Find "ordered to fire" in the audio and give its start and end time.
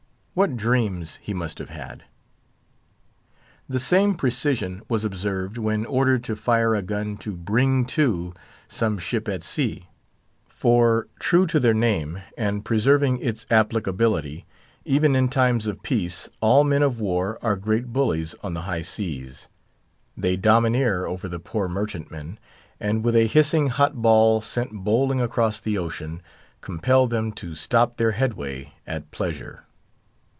5.85-6.73